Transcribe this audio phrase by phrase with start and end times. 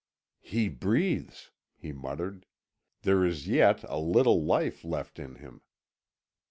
[0.39, 2.47] "He breathes," he muttered,
[3.03, 5.61] "there is yet a little life left in him."